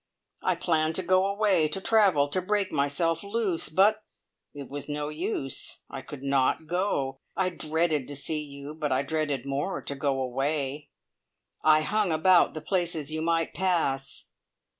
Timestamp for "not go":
6.23-7.19